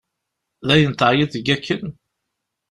Dayen 0.67 0.93
teεyiḍ 0.93 1.29
deg 1.31 1.47
akken? 1.55 1.83